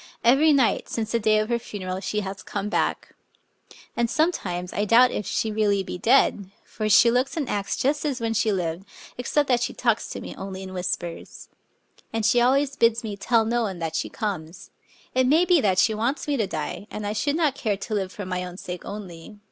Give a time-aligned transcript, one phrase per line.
[0.23, 3.09] Every night, since the day \ of her funeral, she has come back.
[3.95, 7.39] And some j times I doubt if she be really dead; for she looks C
[7.39, 8.87] and acts just as when she lived,—
[9.19, 11.49] except that she \ talks to me only in whispers.
[12.11, 14.71] And she always bids me tell no one that she comes.
[15.13, 17.93] It may be that she wants me to die; and I should not care to
[17.93, 19.37] live for my own sake only.